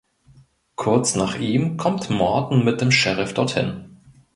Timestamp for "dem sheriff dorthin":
2.81-3.97